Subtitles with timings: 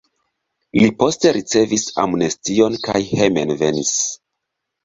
[0.79, 3.93] Li poste ricevis amnestion kaj hejmenvenis.